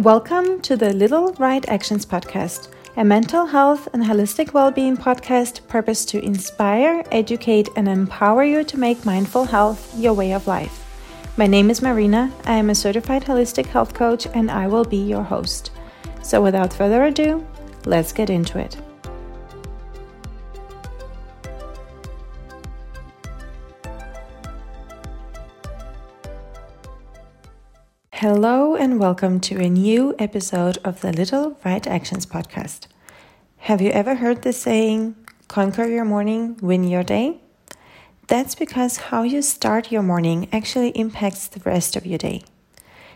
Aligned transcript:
Welcome 0.00 0.62
to 0.62 0.78
the 0.78 0.94
Little 0.94 1.34
Right 1.34 1.62
Actions 1.68 2.06
podcast, 2.06 2.68
a 2.96 3.04
mental 3.04 3.44
health 3.44 3.86
and 3.92 4.02
holistic 4.02 4.54
well-being 4.54 4.96
podcast 4.96 5.68
purpose 5.68 6.06
to 6.06 6.24
inspire, 6.24 7.04
educate 7.12 7.68
and 7.76 7.86
empower 7.86 8.42
you 8.42 8.64
to 8.64 8.78
make 8.78 9.04
mindful 9.04 9.44
health 9.44 9.94
your 9.98 10.14
way 10.14 10.32
of 10.32 10.46
life. 10.46 10.86
My 11.36 11.46
name 11.46 11.68
is 11.68 11.82
Marina. 11.82 12.32
I 12.46 12.54
am 12.54 12.70
a 12.70 12.74
certified 12.74 13.24
holistic 13.24 13.66
health 13.66 13.92
coach 13.92 14.26
and 14.32 14.50
I 14.50 14.68
will 14.68 14.86
be 14.86 14.96
your 14.96 15.22
host. 15.22 15.70
So 16.22 16.40
without 16.40 16.72
further 16.72 17.04
ado, 17.04 17.46
let's 17.84 18.14
get 18.14 18.30
into 18.30 18.58
it. 18.58 18.78
Hello, 28.20 28.76
and 28.76 29.00
welcome 29.00 29.40
to 29.40 29.58
a 29.62 29.70
new 29.70 30.14
episode 30.18 30.76
of 30.84 31.00
the 31.00 31.10
Little 31.10 31.56
Right 31.64 31.86
Actions 31.86 32.26
podcast. 32.26 32.86
Have 33.60 33.80
you 33.80 33.88
ever 33.92 34.16
heard 34.16 34.42
the 34.42 34.52
saying, 34.52 35.16
conquer 35.48 35.86
your 35.86 36.04
morning, 36.04 36.58
win 36.60 36.84
your 36.84 37.02
day? 37.02 37.40
That's 38.26 38.54
because 38.54 38.98
how 39.08 39.22
you 39.22 39.40
start 39.40 39.90
your 39.90 40.02
morning 40.02 40.50
actually 40.52 40.90
impacts 40.90 41.46
the 41.48 41.60
rest 41.60 41.96
of 41.96 42.04
your 42.04 42.18
day. 42.18 42.42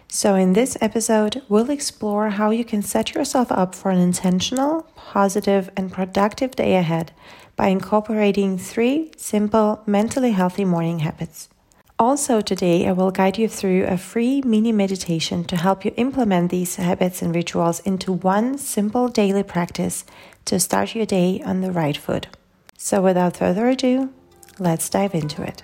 So, 0.09 0.37
in 0.37 0.55
this 0.55 0.79
episode, 0.81 1.43
we'll 1.51 1.69
explore 1.69 2.31
how 2.31 2.49
you 2.49 2.65
can 2.65 2.81
set 2.81 3.15
yourself 3.15 3.53
up 3.53 3.75
for 3.75 3.91
an 3.91 3.99
intentional, 3.99 4.89
positive, 4.97 5.69
and 5.77 5.93
productive 5.93 6.53
day 6.53 6.77
ahead 6.77 7.13
by 7.57 7.67
incorporating 7.67 8.57
three 8.57 9.13
simple, 9.19 9.83
mentally 9.85 10.31
healthy 10.31 10.65
morning 10.65 11.01
habits. 11.01 11.51
Also, 11.97 12.41
today 12.41 12.89
I 12.89 12.93
will 12.93 13.13
guide 13.13 13.39
you 13.39 13.49
through 13.49 13.85
a 13.85 13.97
free 13.97 14.43
mini 14.43 14.73
meditation 14.73 15.45
to 15.45 15.57
help 15.57 15.85
you 15.85 15.95
implement 15.97 16.51
these 16.51 16.75
habits 16.75 17.23
and 17.23 17.33
rituals 17.33 17.79
into 17.81 18.13
one 18.13 18.59
simple 18.59 19.07
daily 19.07 19.45
practice 19.45 20.05
to 20.47 20.59
start 20.59 20.97
your 20.97 21.07
day 21.07 21.41
on 21.43 21.61
the 21.61 21.71
right 21.71 21.97
foot. 21.97 22.27
So, 22.77 23.01
without 23.01 23.37
further 23.37 23.69
ado, 23.69 24.13
let's 24.59 24.89
dive 24.89 25.15
into 25.15 25.43
it. 25.43 25.63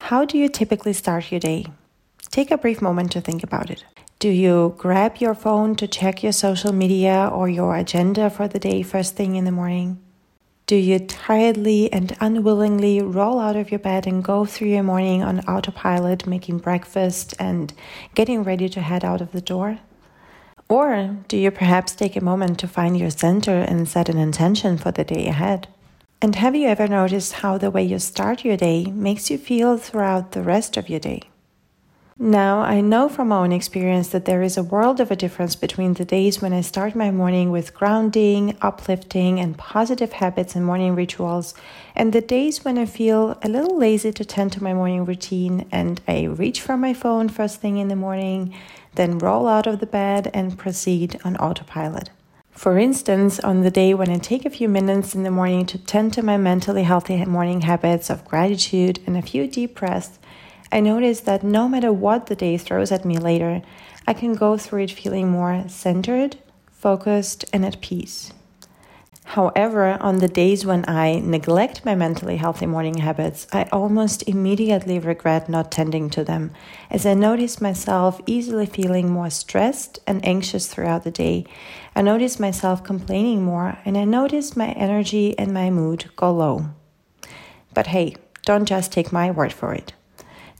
How 0.00 0.24
do 0.24 0.36
you 0.36 0.48
typically 0.48 0.94
start 0.94 1.30
your 1.30 1.38
day? 1.38 1.66
Take 2.32 2.50
a 2.50 2.58
brief 2.58 2.82
moment 2.82 3.12
to 3.12 3.20
think 3.20 3.44
about 3.44 3.70
it. 3.70 3.84
Do 4.20 4.28
you 4.28 4.74
grab 4.76 5.16
your 5.16 5.34
phone 5.34 5.76
to 5.76 5.88
check 5.88 6.22
your 6.22 6.32
social 6.32 6.74
media 6.74 7.30
or 7.32 7.48
your 7.48 7.74
agenda 7.74 8.28
for 8.28 8.46
the 8.46 8.58
day 8.58 8.82
first 8.82 9.16
thing 9.16 9.34
in 9.34 9.46
the 9.46 9.50
morning? 9.50 9.98
Do 10.66 10.76
you 10.76 10.98
tiredly 10.98 11.90
and 11.90 12.14
unwillingly 12.20 13.00
roll 13.00 13.40
out 13.40 13.56
of 13.56 13.70
your 13.70 13.78
bed 13.78 14.06
and 14.06 14.22
go 14.22 14.44
through 14.44 14.68
your 14.68 14.82
morning 14.82 15.22
on 15.22 15.40
autopilot, 15.48 16.26
making 16.26 16.58
breakfast 16.58 17.34
and 17.38 17.72
getting 18.14 18.44
ready 18.44 18.68
to 18.68 18.82
head 18.82 19.06
out 19.06 19.22
of 19.22 19.32
the 19.32 19.40
door? 19.40 19.78
Or 20.68 21.16
do 21.26 21.38
you 21.38 21.50
perhaps 21.50 21.94
take 21.94 22.14
a 22.14 22.22
moment 22.22 22.58
to 22.58 22.68
find 22.68 22.98
your 22.98 23.08
center 23.08 23.60
and 23.60 23.88
set 23.88 24.10
an 24.10 24.18
intention 24.18 24.76
for 24.76 24.90
the 24.90 25.02
day 25.02 25.28
ahead? 25.28 25.66
And 26.20 26.34
have 26.34 26.54
you 26.54 26.68
ever 26.68 26.86
noticed 26.86 27.32
how 27.40 27.56
the 27.56 27.70
way 27.70 27.84
you 27.84 27.98
start 27.98 28.44
your 28.44 28.58
day 28.58 28.84
makes 28.84 29.30
you 29.30 29.38
feel 29.38 29.78
throughout 29.78 30.32
the 30.32 30.42
rest 30.42 30.76
of 30.76 30.90
your 30.90 31.00
day? 31.00 31.22
Now, 32.22 32.60
I 32.60 32.82
know 32.82 33.08
from 33.08 33.28
my 33.28 33.38
own 33.38 33.50
experience 33.50 34.08
that 34.08 34.26
there 34.26 34.42
is 34.42 34.58
a 34.58 34.62
world 34.62 35.00
of 35.00 35.10
a 35.10 35.16
difference 35.16 35.56
between 35.56 35.94
the 35.94 36.04
days 36.04 36.42
when 36.42 36.52
I 36.52 36.60
start 36.60 36.94
my 36.94 37.10
morning 37.10 37.50
with 37.50 37.72
grounding, 37.72 38.58
uplifting, 38.60 39.40
and 39.40 39.56
positive 39.56 40.12
habits 40.12 40.54
and 40.54 40.62
morning 40.62 40.94
rituals, 40.94 41.54
and 41.96 42.12
the 42.12 42.20
days 42.20 42.62
when 42.62 42.76
I 42.76 42.84
feel 42.84 43.38
a 43.40 43.48
little 43.48 43.78
lazy 43.78 44.12
to 44.12 44.22
tend 44.22 44.52
to 44.52 44.62
my 44.62 44.74
morning 44.74 45.06
routine 45.06 45.66
and 45.72 45.98
I 46.06 46.24
reach 46.24 46.60
for 46.60 46.76
my 46.76 46.92
phone 46.92 47.30
first 47.30 47.62
thing 47.62 47.78
in 47.78 47.88
the 47.88 47.96
morning, 47.96 48.54
then 48.96 49.16
roll 49.16 49.48
out 49.48 49.66
of 49.66 49.80
the 49.80 49.86
bed 49.86 50.30
and 50.34 50.58
proceed 50.58 51.18
on 51.24 51.38
autopilot. 51.38 52.10
For 52.50 52.78
instance, 52.78 53.40
on 53.40 53.62
the 53.62 53.70
day 53.70 53.94
when 53.94 54.10
I 54.10 54.18
take 54.18 54.44
a 54.44 54.50
few 54.50 54.68
minutes 54.68 55.14
in 55.14 55.22
the 55.22 55.30
morning 55.30 55.64
to 55.64 55.78
tend 55.78 56.12
to 56.12 56.22
my 56.22 56.36
mentally 56.36 56.82
healthy 56.82 57.24
morning 57.24 57.62
habits 57.62 58.10
of 58.10 58.26
gratitude 58.26 59.00
and 59.06 59.16
a 59.16 59.22
few 59.22 59.46
deep 59.46 59.76
breaths, 59.76 60.18
I 60.72 60.80
notice 60.80 61.20
that 61.20 61.42
no 61.42 61.68
matter 61.68 61.92
what 61.92 62.26
the 62.26 62.36
day 62.36 62.56
throws 62.56 62.92
at 62.92 63.04
me 63.04 63.18
later, 63.18 63.62
I 64.06 64.12
can 64.12 64.34
go 64.34 64.56
through 64.56 64.84
it 64.84 64.92
feeling 64.92 65.28
more 65.28 65.64
centered, 65.68 66.36
focused, 66.70 67.44
and 67.52 67.64
at 67.64 67.80
peace. 67.80 68.32
However, 69.24 69.96
on 70.00 70.18
the 70.18 70.28
days 70.28 70.66
when 70.66 70.84
I 70.88 71.20
neglect 71.20 71.84
my 71.84 71.94
mentally 71.94 72.36
healthy 72.36 72.66
morning 72.66 72.98
habits, 72.98 73.46
I 73.52 73.68
almost 73.70 74.24
immediately 74.28 74.98
regret 74.98 75.48
not 75.48 75.70
tending 75.70 76.10
to 76.10 76.24
them, 76.24 76.50
as 76.90 77.06
I 77.06 77.14
notice 77.14 77.60
myself 77.60 78.20
easily 78.26 78.66
feeling 78.66 79.08
more 79.08 79.30
stressed 79.30 80.00
and 80.04 80.24
anxious 80.24 80.66
throughout 80.66 81.04
the 81.04 81.12
day. 81.12 81.44
I 81.94 82.02
notice 82.02 82.40
myself 82.40 82.82
complaining 82.82 83.42
more, 83.42 83.78
and 83.84 83.96
I 83.96 84.04
notice 84.04 84.56
my 84.56 84.70
energy 84.72 85.38
and 85.38 85.54
my 85.54 85.70
mood 85.70 86.10
go 86.16 86.32
low. 86.32 86.70
But 87.72 87.88
hey, 87.88 88.16
don't 88.44 88.66
just 88.66 88.90
take 88.90 89.12
my 89.12 89.30
word 89.30 89.52
for 89.52 89.72
it. 89.72 89.92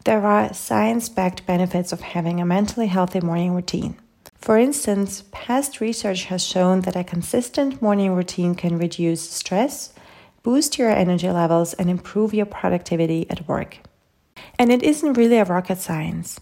There 0.05 0.25
are 0.25 0.55
science 0.55 1.11
backed 1.11 1.45
benefits 1.45 1.93
of 1.93 2.01
having 2.01 2.41
a 2.41 2.47
mentally 2.47 2.87
healthy 2.87 3.21
morning 3.21 3.55
routine. 3.55 3.97
For 4.37 4.57
instance, 4.57 5.25
past 5.31 5.81
research 5.81 6.25
has 6.25 6.43
shown 6.43 6.81
that 6.83 6.97
a 6.97 7.05
consistent 7.05 7.83
morning 7.83 8.15
routine 8.15 8.55
can 8.55 8.79
reduce 8.79 9.21
stress, 9.21 9.93
boost 10.43 10.79
your 10.79 10.91
energy 10.91 11.31
levels, 11.31 11.75
and 11.75 11.91
improve 11.91 12.33
your 12.33 12.47
productivity 12.47 13.29
at 13.29 13.47
work. 13.47 13.79
And 14.59 14.73
it 14.73 14.83
isn't 14.83 15.19
really 15.19 15.37
a 15.37 15.45
rocket 15.45 15.79
science. 15.79 16.41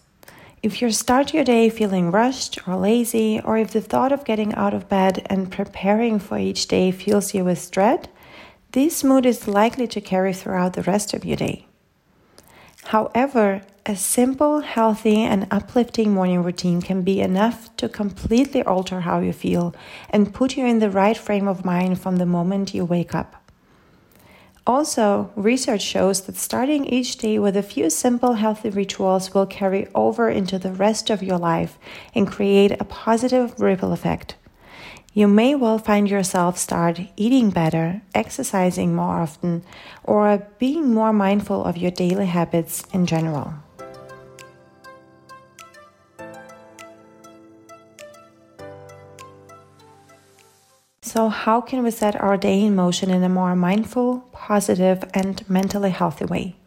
If 0.63 0.81
you 0.81 0.91
start 0.93 1.35
your 1.35 1.45
day 1.45 1.69
feeling 1.69 2.13
rushed 2.13 2.67
or 2.69 2.77
lazy, 2.77 3.41
or 3.45 3.59
if 3.59 3.73
the 3.73 3.81
thought 3.81 4.13
of 4.13 4.25
getting 4.25 4.55
out 4.55 4.75
of 4.75 4.89
bed 4.89 5.27
and 5.27 5.51
preparing 5.51 6.19
for 6.21 6.39
each 6.39 6.69
day 6.69 6.93
fills 6.93 7.35
you 7.35 7.45
with 7.45 7.71
dread, 7.73 8.09
this 8.73 9.03
mood 9.03 9.27
is 9.27 9.49
likely 9.49 9.89
to 9.89 10.01
carry 10.01 10.33
throughout 10.33 10.75
the 10.75 10.83
rest 10.83 11.15
of 11.15 11.25
your 11.25 11.37
day. 11.37 11.68
However, 12.89 13.61
a 13.85 13.95
simple, 13.97 14.61
healthy, 14.61 15.19
and 15.19 15.47
uplifting 15.51 16.15
morning 16.15 16.43
routine 16.43 16.81
can 16.81 17.03
be 17.03 17.21
enough 17.21 17.77
to 17.77 17.87
completely 17.87 18.63
alter 18.63 19.01
how 19.03 19.21
you 19.21 19.35
feel 19.35 19.75
and 20.09 20.33
put 20.33 20.57
you 20.57 20.65
in 20.65 20.79
the 20.79 20.89
right 20.89 21.17
frame 21.19 21.47
of 21.47 21.67
mind 21.67 22.01
from 22.01 22.17
the 22.17 22.25
moment 22.25 22.73
you 22.73 22.87
wake 22.87 23.15
up. 23.15 23.45
Also, 24.67 25.31
research 25.37 25.83
shows 25.83 26.23
that 26.23 26.37
starting 26.37 26.87
each 26.87 27.19
day 27.19 27.39
with 27.39 27.59
a 27.59 27.63
few 27.63 27.91
simple 27.91 28.33
healthy 28.35 28.71
rituals 28.71 29.35
will 29.35 29.45
carry 29.45 29.87
over 29.95 30.31
into 30.31 30.59
the 30.59 30.73
rest 30.73 31.11
of 31.11 31.23
your 31.23 31.39
life 31.39 31.79
and 32.15 32.27
create 32.27 32.73
a 32.81 32.85
positive 32.85 33.61
ripple 33.61 33.93
effect 33.93 34.37
you 35.15 35.27
may 35.27 35.55
well 35.55 35.79
find 35.79 36.09
yourself 36.09 36.59
start 36.59 37.01
eating 37.17 37.51
better, 37.51 38.03
exercising 38.15 38.95
more 38.95 39.17
often, 39.21 39.65
or 40.05 40.47
being 40.59 40.93
more 40.93 41.13
mindful 41.13 41.65
of 41.65 41.77
your 41.77 41.91
daily 41.91 42.27
habits 42.27 42.85
in 42.93 43.07
general. 43.07 43.55
So, 51.01 51.31
how 51.31 51.63
can 51.63 51.83
we 51.83 51.91
set 51.91 52.21
our 52.21 52.37
day 52.37 52.63
in 52.63 52.77
motion 52.77 53.11
in 53.11 53.25
a 53.25 53.31
more 53.31 53.57
mindful, 53.57 54.29
positive, 54.33 55.03
and 55.15 55.43
mentally 55.49 55.91
healthy 55.91 56.27
way? 56.27 56.58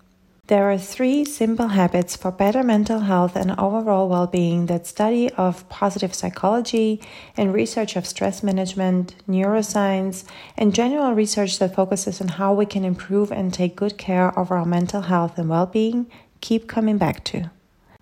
There 0.51 0.69
are 0.69 0.77
three 0.77 1.23
simple 1.23 1.69
habits 1.69 2.17
for 2.17 2.29
better 2.29 2.61
mental 2.61 2.99
health 2.99 3.37
and 3.37 3.57
overall 3.57 4.09
well 4.09 4.27
being 4.27 4.65
that 4.65 4.85
study 4.85 5.29
of 5.35 5.69
positive 5.69 6.13
psychology 6.13 6.99
and 7.37 7.53
research 7.53 7.95
of 7.95 8.05
stress 8.05 8.43
management, 8.43 9.15
neuroscience, 9.29 10.25
and 10.57 10.75
general 10.75 11.13
research 11.13 11.57
that 11.59 11.73
focuses 11.73 12.19
on 12.19 12.27
how 12.27 12.53
we 12.53 12.65
can 12.65 12.83
improve 12.83 13.31
and 13.31 13.53
take 13.53 13.77
good 13.77 13.97
care 13.97 14.37
of 14.37 14.51
our 14.51 14.65
mental 14.65 15.03
health 15.03 15.37
and 15.37 15.47
well 15.47 15.67
being 15.67 16.11
keep 16.41 16.67
coming 16.67 16.97
back 16.97 17.23
to. 17.23 17.49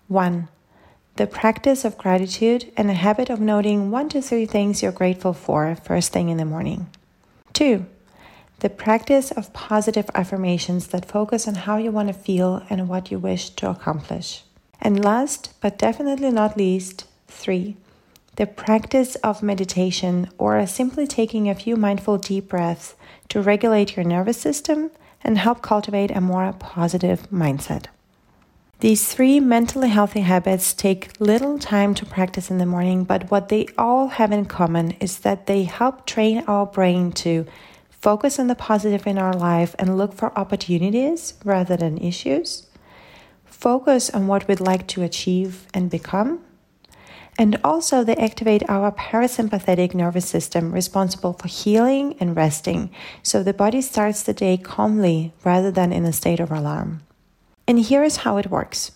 1. 0.08 0.48
The 1.18 1.28
practice 1.28 1.86
of 1.86 2.00
gratitude 2.00 2.74
and 2.76 2.90
a 2.90 2.96
habit 2.96 3.30
of 3.30 3.40
noting 3.40 3.92
one 3.92 4.10
to 4.10 4.24
three 4.24 4.48
things 4.48 4.82
you're 4.82 4.92
grateful 4.92 5.34
for 5.34 5.76
first 5.76 6.12
thing 6.12 6.30
in 6.30 6.38
the 6.38 6.46
morning. 6.46 6.88
2 7.54 7.86
the 8.60 8.70
practice 8.70 9.32
of 9.32 9.54
positive 9.54 10.10
affirmations 10.14 10.88
that 10.88 11.06
focus 11.06 11.48
on 11.48 11.56
how 11.56 11.78
you 11.78 11.92
want 11.92 12.10
to 12.10 12.14
feel 12.14 12.64
and 12.70 12.90
what 12.90 13.10
you 13.10 13.18
wish 13.18 13.50
to 13.52 13.70
accomplish. 13.70 14.44
And 14.82 15.04
last, 15.04 15.54
but 15.62 15.78
definitely 15.78 16.32
not 16.32 16.58
least, 16.58 17.06
three, 17.28 17.78
the 18.36 18.46
practice 18.46 19.16
of 19.16 19.44
meditation 19.44 20.30
or 20.38 20.66
simply 20.66 21.06
taking 21.06 21.50
a 21.50 21.56
few 21.56 21.76
mindful 21.76 22.18
deep 22.18 22.50
breaths 22.50 22.96
to 23.30 23.42
regulate 23.42 23.96
your 23.96 24.06
nervous 24.06 24.38
system 24.38 24.92
and 25.24 25.38
help 25.38 25.62
cultivate 25.62 26.12
a 26.12 26.22
more 26.22 26.54
positive 26.54 27.30
mindset. 27.30 27.86
These 28.80 29.14
three 29.14 29.42
mentally 29.42 29.90
healthy 29.90 30.22
habits 30.22 30.74
take 30.74 31.20
little 31.20 31.60
time 31.60 31.94
to 31.96 32.06
practice 32.06 32.50
in 32.50 32.60
the 32.60 32.66
morning, 32.66 33.04
but 33.04 33.30
what 33.30 33.50
they 33.50 33.68
all 33.78 34.08
have 34.08 34.32
in 34.32 34.46
common 34.46 34.92
is 35.02 35.20
that 35.20 35.48
they 35.48 35.64
help 35.64 36.06
train 36.06 36.46
our 36.48 36.66
brain 36.66 37.12
to 37.24 37.46
focus 38.00 38.40
on 38.40 38.48
the 38.48 38.56
positive 38.56 39.06
in 39.06 39.18
our 39.18 39.34
life 39.34 39.76
and 39.78 39.98
look 39.98 40.14
for 40.14 40.38
opportunities 40.38 41.34
rather 41.44 41.76
than 41.76 41.98
issues, 41.98 42.68
focus 43.46 44.10
on 44.10 44.28
what 44.28 44.48
we'd 44.48 44.60
like 44.60 44.88
to 44.88 45.04
achieve 45.04 45.68
and 45.74 45.90
become, 45.90 46.42
and 47.38 47.60
also 47.64 48.04
they 48.04 48.16
activate 48.18 48.70
our 48.70 48.92
parasympathetic 48.92 49.94
nervous 49.94 50.28
system 50.28 50.74
responsible 50.74 51.34
for 51.34 51.48
healing 51.48 52.16
and 52.20 52.36
resting, 52.36 52.90
so 53.24 53.44
the 53.44 53.54
body 53.54 53.82
starts 53.82 54.24
the 54.24 54.34
day 54.34 54.58
calmly 54.58 55.34
rather 55.46 55.72
than 55.72 55.94
in 55.94 56.06
a 56.06 56.14
state 56.14 56.40
of 56.40 56.52
alarm. 56.52 57.02
And 57.68 57.80
here 57.80 58.04
is 58.04 58.18
how 58.18 58.38
it 58.38 58.50
works. 58.50 58.92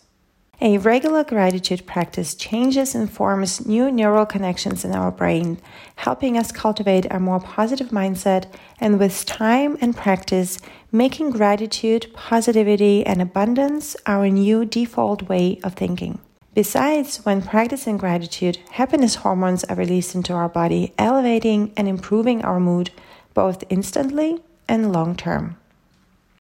A 0.62 0.78
regular 0.78 1.24
gratitude 1.24 1.86
practice 1.86 2.36
changes 2.36 2.94
and 2.96 3.12
forms 3.12 3.66
new 3.66 3.92
neural 3.92 4.26
connections 4.26 4.86
in 4.86 4.94
our 4.94 5.12
brain, 5.12 5.60
helping 5.96 6.38
us 6.38 6.52
cultivate 6.52 7.06
a 7.12 7.20
more 7.20 7.40
positive 7.40 7.90
mindset 7.90 8.46
and 8.80 9.00
with 9.00 9.26
time 9.26 9.78
and 9.82 9.96
practice, 9.96 10.60
making 10.92 11.32
gratitude, 11.32 12.08
positivity, 12.14 13.06
and 13.06 13.22
abundance 13.22 13.98
our 14.06 14.30
new 14.30 14.64
default 14.64 15.24
way 15.24 15.60
of 15.64 15.74
thinking. 15.74 16.20
Besides, 16.54 17.26
when 17.26 17.42
practicing 17.42 17.98
gratitude, 17.98 18.60
happiness 18.74 19.16
hormones 19.16 19.64
are 19.64 19.76
released 19.76 20.14
into 20.14 20.34
our 20.34 20.50
body, 20.50 20.94
elevating 21.00 21.74
and 21.76 21.88
improving 21.88 22.46
our 22.46 22.60
mood 22.60 22.92
both 23.34 23.64
instantly 23.70 24.40
and 24.68 24.94
long 24.94 25.16
term. 25.16 25.58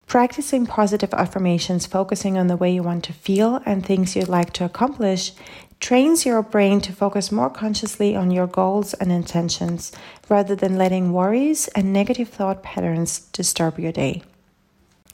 Practicing 0.07 0.65
positive 0.65 1.13
affirmations, 1.13 1.85
focusing 1.85 2.37
on 2.37 2.47
the 2.47 2.57
way 2.57 2.73
you 2.73 2.83
want 2.83 3.03
to 3.05 3.13
feel 3.13 3.61
and 3.65 3.83
things 3.83 4.15
you'd 4.15 4.27
like 4.27 4.53
to 4.53 4.65
accomplish, 4.65 5.31
trains 5.79 6.25
your 6.25 6.41
brain 6.41 6.79
to 6.81 6.93
focus 6.93 7.31
more 7.31 7.49
consciously 7.49 8.15
on 8.15 8.31
your 8.31 8.47
goals 8.47 8.93
and 8.93 9.11
intentions 9.11 9.91
rather 10.29 10.55
than 10.55 10.77
letting 10.77 11.11
worries 11.11 11.67
and 11.69 11.91
negative 11.91 12.29
thought 12.29 12.63
patterns 12.63 13.19
disturb 13.33 13.79
your 13.79 13.91
day. 13.91 14.23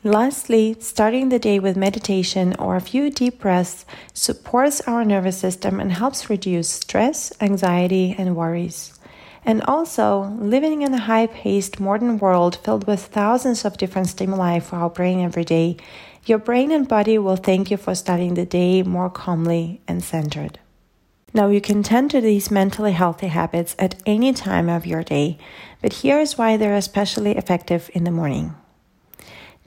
Lastly, 0.04 0.78
starting 0.80 1.30
the 1.30 1.40
day 1.40 1.60
with 1.60 1.76
meditation 1.76 2.56
or 2.58 2.76
a 2.76 2.82
few 2.82 3.10
deep 3.10 3.40
breaths 3.40 3.86
supports 4.14 4.80
our 4.82 5.04
nervous 5.04 5.38
system 5.38 5.80
and 5.80 5.92
helps 5.92 6.30
reduce 6.30 6.70
stress, 6.70 7.34
anxiety, 7.42 8.16
and 8.18 8.36
worries. 8.36 8.99
And 9.50 9.64
also, 9.64 10.26
living 10.38 10.84
in 10.84 10.94
a 10.94 11.00
high 11.00 11.26
paced 11.26 11.80
modern 11.80 12.20
world 12.20 12.58
filled 12.58 12.86
with 12.86 13.08
thousands 13.08 13.66
of 13.66 13.80
different 13.80 14.08
stimuli 14.08 14.60
for 14.60 14.76
our 14.76 14.92
brain 14.92 15.22
every 15.22 15.44
day, 15.44 15.78
your 16.28 16.38
brain 16.38 16.72
and 16.72 16.88
body 16.88 17.18
will 17.18 17.36
thank 17.36 17.72
you 17.72 17.78
for 17.78 17.96
starting 17.96 18.36
the 18.36 18.46
day 18.46 18.84
more 18.84 19.10
calmly 19.10 19.82
and 19.88 20.04
centered. 20.04 20.60
Now, 21.34 21.48
you 21.48 21.62
can 21.62 21.82
tend 21.82 22.12
to 22.12 22.22
these 22.22 22.52
mentally 22.52 22.92
healthy 22.92 23.30
habits 23.30 23.76
at 23.80 23.96
any 24.06 24.34
time 24.34 24.70
of 24.70 24.86
your 24.86 25.02
day, 25.02 25.40
but 25.82 25.94
here's 25.94 26.38
why 26.38 26.56
they're 26.56 26.76
especially 26.76 27.36
effective 27.36 27.90
in 27.96 28.04
the 28.04 28.12
morning. 28.12 28.54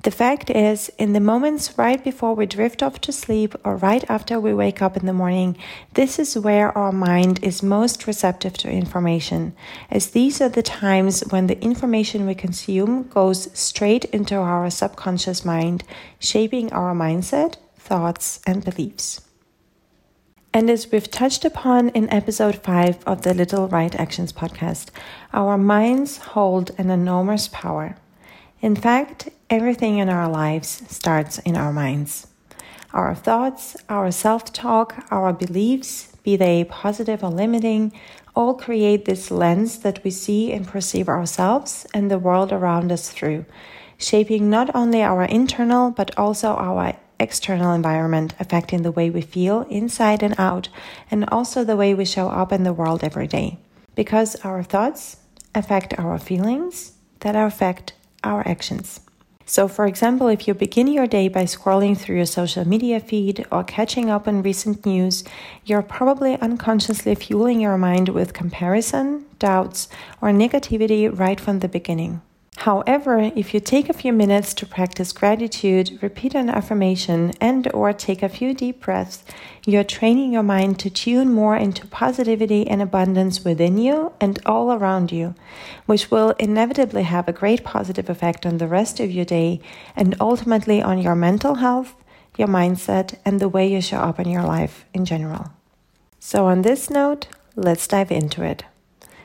The 0.03 0.11
fact 0.11 0.51
is, 0.51 0.91
in 0.99 1.13
the 1.13 1.21
moments 1.21 1.79
right 1.79 2.03
before 2.03 2.35
we 2.35 2.45
drift 2.45 2.83
off 2.83 3.01
to 3.03 3.13
sleep 3.13 3.55
or 3.65 3.77
right 3.77 4.05
after 4.11 4.41
we 4.41 4.53
wake 4.53 4.83
up 4.83 4.97
in 4.97 5.07
the 5.07 5.13
morning, 5.13 5.57
this 5.95 6.19
is 6.19 6.37
where 6.37 6.77
our 6.77 6.91
mind 6.91 7.39
is 7.45 7.63
most 7.63 8.09
receptive 8.09 8.55
to 8.55 8.69
information, 8.69 9.55
as 9.93 10.11
these 10.11 10.41
are 10.41 10.49
the 10.49 10.63
times 10.63 11.21
when 11.31 11.47
the 11.47 11.63
information 11.63 12.27
we 12.27 12.35
consume 12.35 13.05
goes 13.05 13.49
straight 13.57 14.05
into 14.07 14.35
our 14.35 14.69
subconscious 14.71 15.45
mind, 15.45 15.85
shaping 16.19 16.73
our 16.73 16.97
mindset, 16.97 17.55
thoughts, 17.79 18.41
and 18.45 18.65
beliefs. 18.65 19.21
And 20.53 20.69
as 20.69 20.91
we've 20.91 21.13
touched 21.13 21.45
upon 21.45 21.91
in 21.91 22.11
episode 22.11 22.57
5 22.57 23.05
of 23.07 23.23
the 23.23 23.35
Little 23.35 23.69
Right 23.69 23.95
Actions 23.95 24.33
podcast, 24.33 24.89
our 25.33 25.57
minds 25.57 26.19
hold 26.19 26.73
an 26.77 26.91
enormous 26.91 27.47
power. 27.47 27.97
In 28.63 28.77
fact, 28.77 29.29
everything 29.51 29.99
in 29.99 30.09
our 30.09 30.29
lives 30.29 30.85
starts 30.89 31.41
in 31.41 31.57
our 31.57 31.73
minds. 31.73 32.29
Our 32.93 33.13
thoughts, 33.13 33.77
our 33.89 34.13
self 34.13 34.53
talk, 34.53 35.05
our 35.11 35.33
beliefs, 35.33 36.15
be 36.23 36.37
they 36.37 36.63
positive 36.63 37.25
or 37.25 37.31
limiting, 37.31 37.93
all 38.37 38.55
create 38.55 39.05
this 39.05 39.33
lens 39.33 39.81
that 39.81 40.05
we 40.05 40.11
see 40.11 40.53
and 40.53 40.65
perceive 40.65 41.09
ourselves 41.09 41.87
and 41.93 42.09
the 42.09 42.21
world 42.21 42.53
around 42.53 42.93
us 42.93 43.11
through, 43.11 43.47
shaping 43.99 44.49
not 44.49 44.73
only 44.77 45.03
our 45.03 45.25
internal 45.25 45.91
but 45.91 46.17
also 46.17 46.51
our 46.51 46.95
external 47.19 47.73
environment, 47.73 48.33
affecting 48.39 48.83
the 48.83 48.93
way 48.93 49.11
we 49.11 49.23
feel 49.23 49.63
inside 49.63 50.23
and 50.23 50.39
out, 50.39 50.69
and 51.11 51.29
also 51.31 51.65
the 51.65 51.77
way 51.77 51.95
we 51.95 52.05
show 52.05 52.29
up 52.29 52.53
in 52.53 52.63
the 52.63 52.73
world 52.73 53.03
every 53.03 53.27
day. 53.27 53.59
Because 53.97 54.37
our 54.45 54.63
thoughts 54.63 55.17
affect 55.53 55.99
our 55.99 56.17
feelings 56.17 56.93
that 57.21 57.35
affect 57.35 57.95
our 58.25 58.47
actions. 58.47 59.01
So, 59.45 59.69
for 59.69 59.87
example, 59.87 60.29
if 60.29 60.47
you 60.47 60.55
begin 60.55 60.87
your 60.87 61.07
day 61.07 61.29
by 61.29 61.45
scrolling 61.45 61.99
through 61.99 62.17
your 62.17 62.27
social 62.27 62.67
media 62.67 63.01
feed 63.01 63.45
or 63.51 63.65
catching 63.65 64.09
up 64.09 64.27
on 64.29 64.43
recent 64.43 64.87
news, 64.87 65.25
you're 65.65 65.83
probably 65.83 66.39
unconsciously 66.41 67.15
fueling 67.15 67.61
your 67.61 67.77
mind 67.77 68.09
with 68.09 68.33
comparison, 68.33 69.27
doubts, 69.39 69.89
or 70.21 70.31
negativity 70.31 71.07
right 71.07 71.41
from 71.41 71.59
the 71.59 71.69
beginning. 71.69 72.23
However, 72.59 73.33
if 73.35 73.55
you 73.55 73.61
take 73.61 73.89
a 73.89 73.95
few 73.95 74.13
minutes 74.13 74.55
to 74.55 74.67
practice 74.67 75.13
gratitude, 75.13 75.99
repeat 76.01 76.35
an 76.35 76.49
affirmation, 76.49 77.33
and 77.41 77.67
or 77.75 77.93
take 77.93 78.23
a 78.23 78.29
few 78.29 78.55
deep 78.55 78.83
breaths, 78.83 79.25
you're 79.67 79.83
training 79.83 80.33
your 80.33 80.45
mind 80.45 80.79
to 80.81 80.91
tune 80.91 81.33
more 81.33 81.57
into 81.57 81.87
positivity 81.89 82.69
and 82.69 82.81
abundance 82.81 83.45
within 83.45 83.79
you 83.79 84.13
and 84.21 84.39
all 84.47 84.73
around 84.73 85.11
you, 85.11 85.35
which 85.87 86.11
will 86.11 86.31
inevitably 86.39 87.03
have 87.03 87.27
a 87.27 87.33
great 87.33 87.65
positive 87.65 88.09
effect 88.09 88.47
on 88.47 88.59
the 88.59 88.69
rest 88.69 89.01
of 89.01 89.11
your 89.11 89.25
day 89.25 89.61
and 89.97 90.15
ultimately 90.21 90.81
on 90.81 90.99
your 90.99 91.17
mental 91.17 91.57
health, 91.57 91.95
your 92.37 92.49
mindset, 92.49 93.19
and 93.25 93.41
the 93.41 93.49
way 93.49 93.67
you 93.67 93.81
show 93.81 93.99
up 93.99 94.21
in 94.21 94.29
your 94.29 94.45
life 94.45 94.85
in 94.95 95.05
general. 95.05 95.51
So 96.21 96.47
on 96.47 96.63
this 96.63 96.91
note, 96.91 97.27
let's 97.57 97.89
dive 97.89 98.13
into 98.13 98.45
it 98.45 98.65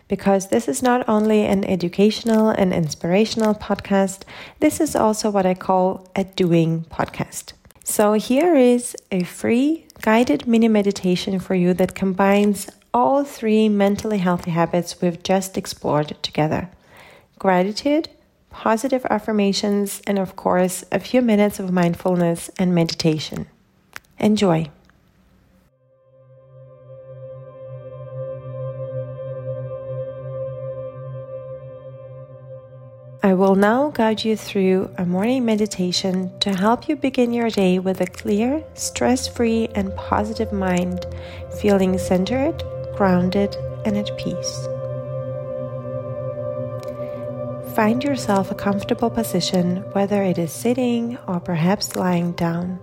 because 0.08 0.48
this 0.48 0.68
is 0.68 0.82
not 0.82 1.08
only 1.08 1.46
an 1.46 1.64
educational 1.66 2.50
and 2.50 2.74
inspirational 2.74 3.54
podcast, 3.54 4.22
this 4.60 4.80
is 4.80 4.96
also 4.96 5.30
what 5.30 5.46
I 5.46 5.54
call 5.54 6.10
a 6.16 6.24
doing 6.24 6.86
podcast. 6.90 7.54
So, 7.84 8.14
here 8.14 8.56
is 8.56 8.96
a 9.12 9.24
free 9.24 9.86
guided 10.02 10.46
mini 10.48 10.68
meditation 10.68 11.40
for 11.40 11.56
you 11.56 11.74
that 11.76 11.96
combines 11.96 12.70
all 12.94 13.24
three 13.24 13.70
mentally 13.70 14.18
healthy 14.18 14.52
habits 14.52 15.02
we've 15.02 15.22
just 15.24 15.58
explored 15.58 16.16
together 16.22 16.70
gratitude, 17.40 18.10
positive 18.50 19.06
affirmations, 19.10 20.02
and 20.08 20.18
of 20.18 20.36
course, 20.36 20.84
a 20.92 21.00
few 21.00 21.22
minutes 21.22 21.60
of 21.60 21.72
mindfulness 21.72 22.50
and 22.58 22.74
meditation. 22.74 23.48
Enjoy. 24.20 24.68
I 33.28 33.34
will 33.34 33.56
now 33.56 33.90
guide 33.90 34.24
you 34.24 34.38
through 34.38 34.90
a 34.98 35.06
morning 35.06 35.44
meditation 35.44 36.32
to 36.40 36.56
help 36.56 36.88
you 36.88 36.96
begin 36.96 37.34
your 37.34 37.50
day 37.50 37.78
with 37.78 38.00
a 38.00 38.08
clear, 38.08 38.64
stress 38.74 39.28
free, 39.28 39.68
and 39.76 39.94
positive 39.98 40.54
mind, 40.54 41.06
feeling 41.60 41.98
centered, 41.98 42.64
grounded, 42.96 43.54
and 43.84 43.98
at 43.98 44.18
peace. 44.18 44.66
Find 47.76 48.02
yourself 48.02 48.50
a 48.50 48.56
comfortable 48.56 49.10
position, 49.10 49.84
whether 49.92 50.24
it 50.24 50.38
is 50.38 50.54
sitting 50.54 51.18
or 51.28 51.42
perhaps 51.42 51.98
lying 51.98 52.32
down. 52.32 52.80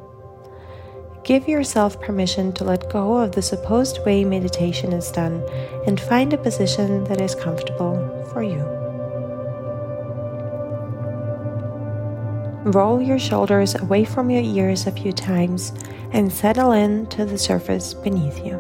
Give 1.25 1.49
yourself 1.49 1.99
permission 2.03 2.53
to 2.53 2.65
let 2.65 2.93
go 2.93 3.17
of 3.17 3.33
the 3.33 3.41
supposed 3.41 4.05
way 4.05 4.27
meditation 4.27 4.93
is 4.93 5.11
done 5.11 5.43
and 5.87 5.99
find 5.99 6.35
a 6.35 6.37
position 6.37 7.05
that 7.05 7.23
is 7.23 7.35
comfortable 7.35 7.97
for 8.31 8.43
you. 8.43 8.84
Roll 12.65 12.99
your 12.99 13.19
shoulders 13.19 13.75
away 13.75 14.07
from 14.07 14.31
your 14.31 14.43
ears 14.43 14.87
a 14.87 14.93
few 14.93 15.13
times 15.13 15.75
and 16.13 16.33
settle 16.33 16.73
in 16.73 17.07
to 17.09 17.27
the 17.27 17.37
surface 17.37 17.93
beneath 17.93 18.39
you. 18.39 18.57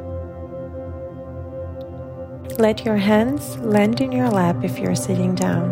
Let 2.58 2.84
your 2.84 2.98
hands 2.98 3.56
land 3.58 4.02
in 4.02 4.12
your 4.12 4.28
lap 4.28 4.62
if 4.62 4.78
you're 4.78 4.94
sitting 4.94 5.34
down, 5.34 5.70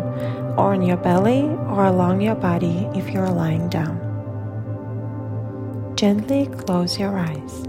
or 0.57 0.73
on 0.73 0.81
your 0.81 0.97
belly 0.97 1.43
or 1.43 1.85
along 1.85 2.21
your 2.21 2.33
body 2.33 2.89
if 2.95 3.09
you're 3.11 3.29
lying 3.29 3.69
down. 3.69 3.99
Gently 5.95 6.47
close 6.47 6.97
your 6.97 7.15
eyes. 7.15 7.67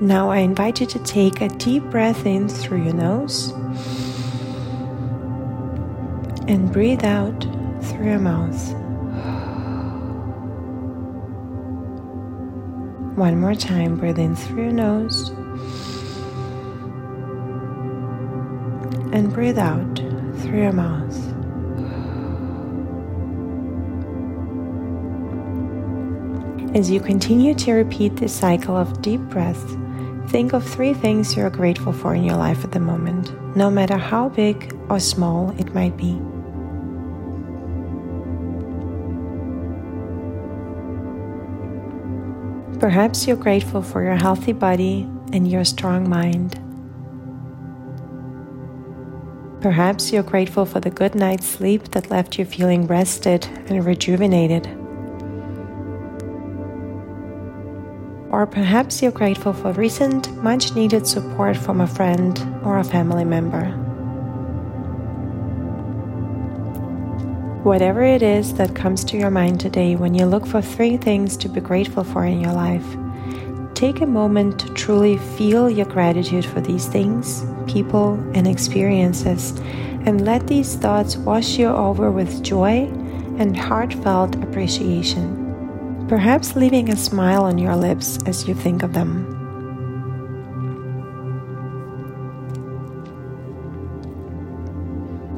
Now 0.00 0.30
I 0.30 0.38
invite 0.38 0.80
you 0.80 0.86
to 0.86 0.98
take 1.04 1.40
a 1.40 1.48
deep 1.48 1.84
breath 1.84 2.26
in 2.26 2.48
through 2.48 2.82
your 2.82 2.94
nose 2.94 3.52
and 6.48 6.72
breathe 6.72 7.04
out 7.04 7.42
through 7.82 8.06
your 8.06 8.18
mouth. 8.18 8.74
One 13.16 13.40
more 13.40 13.54
time, 13.54 13.96
breathe 13.96 14.18
in 14.18 14.34
through 14.34 14.64
your 14.64 14.72
nose 14.72 15.30
and 19.12 19.32
breathe 19.32 19.58
out 19.58 19.96
through 20.40 20.62
your 20.62 20.72
mouth. 20.72 21.16
As 26.74 26.90
you 26.90 27.00
continue 27.00 27.54
to 27.56 27.72
repeat 27.74 28.16
this 28.16 28.32
cycle 28.32 28.74
of 28.74 29.02
deep 29.02 29.20
breath, 29.20 29.62
think 30.30 30.54
of 30.54 30.66
three 30.66 30.94
things 30.94 31.36
you're 31.36 31.50
grateful 31.50 31.92
for 31.92 32.14
in 32.14 32.24
your 32.24 32.36
life 32.36 32.64
at 32.64 32.72
the 32.72 32.80
moment, 32.80 33.30
no 33.54 33.70
matter 33.70 33.98
how 33.98 34.30
big 34.30 34.74
or 34.88 34.98
small 34.98 35.50
it 35.58 35.74
might 35.74 35.98
be. 35.98 36.18
Perhaps 42.82 43.28
you're 43.28 43.36
grateful 43.36 43.80
for 43.80 44.02
your 44.02 44.16
healthy 44.16 44.52
body 44.52 45.08
and 45.32 45.48
your 45.48 45.64
strong 45.64 46.10
mind. 46.10 46.58
Perhaps 49.60 50.12
you're 50.12 50.24
grateful 50.24 50.66
for 50.66 50.80
the 50.80 50.90
good 50.90 51.14
night's 51.14 51.46
sleep 51.46 51.92
that 51.92 52.10
left 52.10 52.40
you 52.40 52.44
feeling 52.44 52.88
rested 52.88 53.46
and 53.68 53.86
rejuvenated. 53.86 54.66
Or 58.32 58.48
perhaps 58.50 59.00
you're 59.00 59.12
grateful 59.12 59.52
for 59.52 59.70
recent, 59.74 60.34
much 60.42 60.74
needed 60.74 61.06
support 61.06 61.56
from 61.56 61.80
a 61.80 61.86
friend 61.86 62.36
or 62.64 62.78
a 62.78 62.84
family 62.84 63.24
member. 63.24 63.81
Whatever 67.62 68.02
it 68.02 68.22
is 68.22 68.54
that 68.54 68.74
comes 68.74 69.04
to 69.04 69.16
your 69.16 69.30
mind 69.30 69.60
today 69.60 69.96
when 69.96 70.14
you 70.14 70.26
look 70.26 70.46
for 70.46 70.60
three 70.60 70.96
things 70.96 71.36
to 71.38 71.48
be 71.48 71.60
grateful 71.60 72.04
for 72.04 72.24
in 72.24 72.40
your 72.40 72.52
life, 72.52 72.84
take 73.74 74.00
a 74.00 74.06
moment 74.06 74.58
to 74.60 74.74
truly 74.74 75.16
feel 75.16 75.70
your 75.70 75.86
gratitude 75.86 76.44
for 76.44 76.60
these 76.60 76.86
things, 76.86 77.44
people, 77.66 78.14
and 78.34 78.46
experiences, 78.46 79.58
and 80.06 80.24
let 80.24 80.46
these 80.46 80.74
thoughts 80.74 81.16
wash 81.16 81.58
you 81.58 81.68
over 81.68 82.10
with 82.10 82.42
joy 82.42 82.90
and 83.38 83.56
heartfelt 83.56 84.34
appreciation 84.42 85.42
perhaps 86.12 86.56
leaving 86.56 86.90
a 86.90 86.96
smile 86.96 87.44
on 87.44 87.56
your 87.56 87.74
lips 87.74 88.18
as 88.26 88.46
you 88.46 88.54
think 88.54 88.82
of 88.82 88.92
them. 88.92 89.31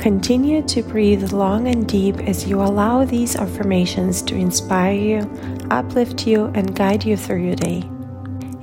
Continue 0.04 0.60
to 0.64 0.82
breathe 0.82 1.32
long 1.32 1.66
and 1.66 1.88
deep 1.88 2.18
as 2.28 2.46
you 2.46 2.60
allow 2.60 3.06
these 3.06 3.36
affirmations 3.36 4.20
to 4.20 4.34
inspire 4.34 4.92
you, 4.92 5.66
uplift 5.70 6.26
you, 6.26 6.52
and 6.54 6.76
guide 6.76 7.06
you 7.06 7.16
through 7.16 7.42
your 7.42 7.54
day. 7.54 7.82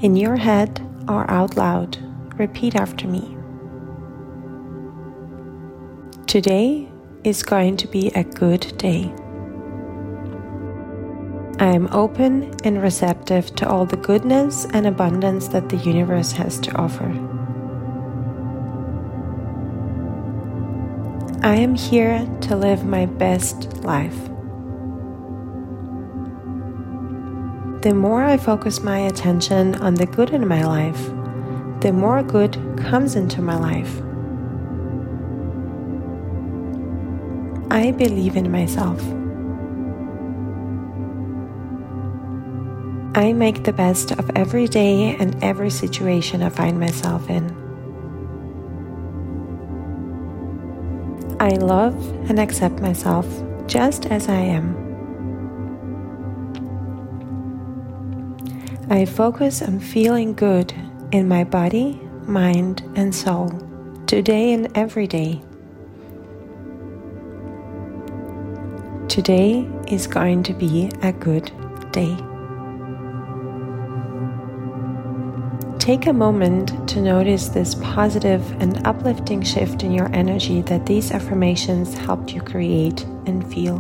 In 0.02 0.16
your 0.16 0.36
head 0.36 0.88
or 1.08 1.28
out 1.32 1.58
loud, 1.58 1.98
repeat 2.38 2.76
after 2.76 3.08
me. 3.08 3.36
Today 6.28 6.88
is 7.24 7.42
going 7.42 7.76
to 7.78 7.88
be 7.88 8.10
a 8.10 8.24
good 8.24 8.78
day. 8.78 9.12
I 11.58 11.74
am 11.74 11.88
open 11.92 12.54
and 12.64 12.80
receptive 12.80 13.56
to 13.56 13.68
all 13.68 13.88
the 13.88 13.98
goodness 13.98 14.68
and 14.74 14.86
abundance 14.86 15.48
that 15.48 15.70
the 15.70 15.78
universe 15.78 16.34
has 16.34 16.60
to 16.60 16.72
offer. 16.76 17.31
I 21.44 21.56
am 21.56 21.74
here 21.74 22.24
to 22.42 22.56
live 22.56 22.86
my 22.86 23.08
best 23.08 23.84
life. 23.84 24.16
The 27.82 27.96
more 27.96 28.24
I 28.24 28.38
focus 28.38 28.82
my 28.82 29.00
attention 29.00 29.74
on 29.74 29.96
the 29.96 30.06
good 30.06 30.30
in 30.30 30.48
my 30.48 30.64
life, 30.64 31.04
the 31.82 31.94
more 31.94 32.22
good 32.22 32.60
comes 32.78 33.16
into 33.16 33.42
my 33.42 33.58
life. 33.58 33.92
I 37.72 37.90
believe 37.90 38.36
in 38.36 38.52
myself. 38.52 39.02
I 43.16 43.34
make 43.34 43.64
the 43.64 43.74
best 43.74 44.12
of 44.12 44.30
every 44.36 44.68
day 44.68 45.16
and 45.16 45.44
every 45.44 45.72
situation 45.72 46.44
I 46.44 46.50
find 46.50 46.80
myself 46.80 47.32
in. 47.32 47.61
I 51.42 51.56
love 51.56 51.96
and 52.30 52.40
accept 52.40 52.82
myself 52.82 53.26
just 53.66 54.06
as 54.06 54.30
I 54.30 54.36
am. 54.36 54.78
I 58.92 59.06
focus 59.06 59.64
on 59.64 59.80
feeling 59.80 60.36
good 60.36 60.72
in 61.12 61.28
my 61.28 61.44
body, 61.44 62.00
mind, 62.28 62.84
and 62.96 63.16
soul 63.16 63.50
today 64.06 64.54
and 64.54 64.70
every 64.78 65.08
day. 65.08 65.42
Today 69.08 69.68
is 69.88 70.06
going 70.06 70.44
to 70.44 70.54
be 70.54 70.92
a 71.02 71.12
good 71.12 71.52
day. 71.92 72.16
Take 75.82 76.06
a 76.06 76.14
moment 76.14 76.88
to 76.90 77.02
notice 77.02 77.50
this 77.50 77.74
positive 77.74 78.52
and 78.62 78.86
uplifting 78.86 79.42
shift 79.42 79.82
in 79.82 79.92
your 79.92 80.14
energy 80.14 80.62
that 80.62 80.86
these 80.86 81.12
affirmations 81.12 81.98
helped 81.98 82.36
you 82.36 82.40
create 82.40 83.02
and 83.26 83.52
feel. 83.52 83.80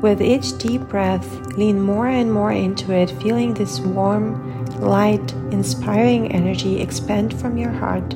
With 0.00 0.22
each 0.22 0.56
deep 0.56 0.80
breath, 0.88 1.30
lean 1.58 1.78
more 1.78 2.06
and 2.06 2.32
more 2.32 2.52
into 2.52 2.90
it, 2.92 3.10
feeling 3.20 3.52
this 3.52 3.80
warm, 3.80 4.64
light, 4.80 5.30
inspiring 5.52 6.32
energy 6.32 6.80
expand 6.80 7.38
from 7.38 7.58
your 7.58 7.72
heart 7.72 8.08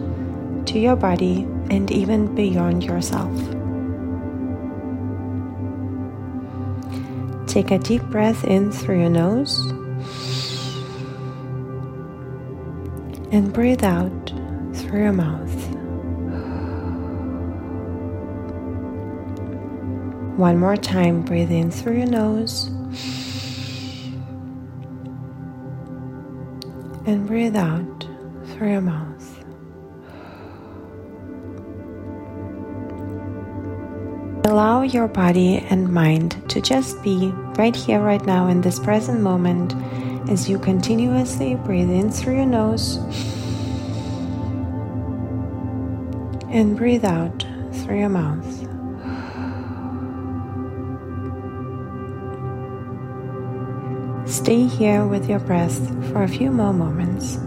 to 0.64 0.78
your 0.78 0.97
body 0.97 1.42
and 1.68 1.90
even 1.90 2.35
beyond 2.35 2.82
yourself. 2.82 3.37
Take 7.47 7.70
a 7.70 7.78
deep 7.78 8.02
breath 8.04 8.44
in 8.44 8.73
through 8.73 9.00
your 9.00 9.11
nose 9.11 9.75
and 13.32 13.52
breathe 13.52 13.84
out 13.84 14.32
through 14.75 15.02
your 15.02 15.12
mouth. 15.12 15.76
One 20.37 20.58
more 20.58 20.76
time, 20.76 21.22
breathe 21.22 21.50
in 21.50 21.70
through 21.70 21.99
your 21.99 22.06
nose 22.06 22.66
and 27.06 27.26
breathe 27.26 27.56
out 27.56 28.06
through 28.46 28.72
your 28.72 28.80
mouth. 28.80 29.06
Allow 34.46 34.82
your 34.82 35.06
body 35.06 35.58
and 35.70 35.92
mind 35.92 36.42
to 36.49 36.60
just 36.60 37.00
be 37.02 37.30
right 37.56 37.76
here, 37.76 38.00
right 38.00 38.25
now, 38.25 38.49
in 38.49 38.62
this 38.62 38.78
present 38.80 39.20
moment 39.20 39.75
as 40.28 40.48
you 40.48 40.58
continuously 40.58 41.54
breathe 41.54 41.90
in 41.90 42.10
through 42.10 42.36
your 42.36 42.46
nose 42.46 42.96
and 46.50 46.76
breathe 46.76 47.04
out 47.04 47.44
through 47.72 47.98
your 47.98 48.08
mouth. 48.08 48.46
Stay 54.28 54.66
here 54.66 55.06
with 55.06 55.28
your 55.28 55.40
breath 55.40 55.78
for 56.10 56.22
a 56.22 56.28
few 56.28 56.50
more 56.50 56.72
moments. 56.72 57.38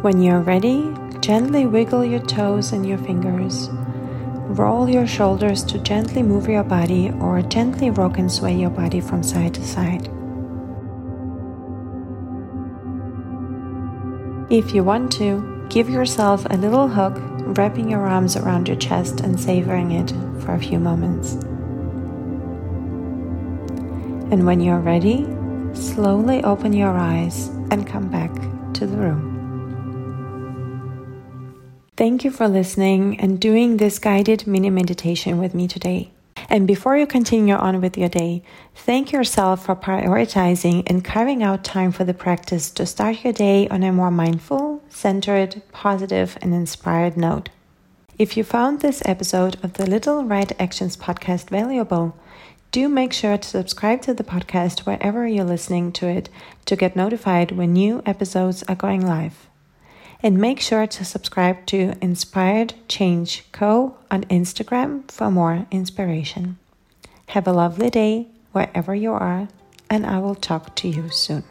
When 0.00 0.22
you're 0.22 0.38
ready, 0.38 0.94
gently 1.18 1.66
wiggle 1.66 2.04
your 2.04 2.20
toes 2.20 2.70
and 2.70 2.86
your 2.86 2.98
fingers. 2.98 3.68
Roll 4.48 4.88
your 4.88 5.08
shoulders 5.08 5.64
to 5.64 5.78
gently 5.80 6.22
move 6.22 6.46
your 6.46 6.62
body 6.62 7.10
or 7.20 7.42
gently 7.42 7.90
rock 7.90 8.16
and 8.16 8.30
sway 8.30 8.54
your 8.54 8.70
body 8.70 9.00
from 9.00 9.24
side 9.24 9.54
to 9.54 9.66
side. 9.66 10.06
If 14.50 14.72
you 14.72 14.84
want 14.84 15.10
to, 15.14 15.66
give 15.68 15.90
yourself 15.90 16.46
a 16.48 16.56
little 16.56 16.86
hug, 16.86 17.18
wrapping 17.58 17.90
your 17.90 18.06
arms 18.06 18.36
around 18.36 18.68
your 18.68 18.76
chest 18.76 19.18
and 19.18 19.38
savoring 19.38 19.90
it 19.90 20.12
for 20.42 20.54
a 20.54 20.60
few 20.60 20.78
moments. 20.78 21.32
And 24.30 24.46
when 24.46 24.60
you're 24.60 24.78
ready, 24.78 25.26
slowly 25.74 26.44
open 26.44 26.72
your 26.72 26.96
eyes 26.96 27.48
and 27.72 27.84
come 27.84 28.08
back 28.08 28.32
to 28.74 28.86
the 28.86 28.96
room. 28.96 29.27
Thank 31.98 32.22
you 32.24 32.30
for 32.30 32.46
listening 32.46 33.18
and 33.18 33.40
doing 33.40 33.78
this 33.78 33.98
guided 33.98 34.46
mini 34.46 34.70
meditation 34.70 35.36
with 35.36 35.52
me 35.52 35.66
today. 35.66 36.12
And 36.48 36.64
before 36.64 36.96
you 36.96 37.08
continue 37.08 37.56
on 37.56 37.80
with 37.80 37.98
your 37.98 38.08
day, 38.08 38.44
thank 38.72 39.10
yourself 39.10 39.66
for 39.66 39.74
prioritizing 39.74 40.84
and 40.86 41.04
carving 41.04 41.42
out 41.42 41.64
time 41.64 41.90
for 41.90 42.04
the 42.04 42.14
practice 42.14 42.70
to 42.70 42.86
start 42.86 43.24
your 43.24 43.32
day 43.32 43.66
on 43.66 43.82
a 43.82 43.90
more 43.90 44.12
mindful, 44.12 44.80
centered, 44.88 45.60
positive, 45.72 46.38
and 46.40 46.54
inspired 46.54 47.16
note. 47.16 47.48
If 48.16 48.36
you 48.36 48.44
found 48.44 48.78
this 48.78 49.02
episode 49.04 49.56
of 49.64 49.72
the 49.72 49.90
Little 49.90 50.22
Right 50.22 50.52
Actions 50.60 50.96
podcast 50.96 51.50
valuable, 51.50 52.16
do 52.70 52.88
make 52.88 53.12
sure 53.12 53.38
to 53.38 53.48
subscribe 53.48 54.02
to 54.02 54.14
the 54.14 54.22
podcast 54.22 54.86
wherever 54.86 55.26
you're 55.26 55.44
listening 55.44 55.90
to 55.94 56.06
it 56.06 56.28
to 56.66 56.76
get 56.76 56.94
notified 56.94 57.50
when 57.50 57.72
new 57.72 58.04
episodes 58.06 58.62
are 58.68 58.76
going 58.76 59.04
live. 59.04 59.48
And 60.20 60.38
make 60.38 60.60
sure 60.60 60.86
to 60.86 61.04
subscribe 61.04 61.64
to 61.66 61.94
Inspired 62.00 62.74
Change 62.88 63.44
Co. 63.52 63.96
on 64.10 64.24
Instagram 64.24 65.08
for 65.10 65.30
more 65.30 65.66
inspiration. 65.70 66.58
Have 67.28 67.46
a 67.46 67.52
lovely 67.52 67.88
day 67.88 68.26
wherever 68.52 68.94
you 68.94 69.12
are, 69.12 69.48
and 69.88 70.04
I 70.04 70.18
will 70.18 70.34
talk 70.34 70.74
to 70.76 70.88
you 70.88 71.08
soon. 71.10 71.44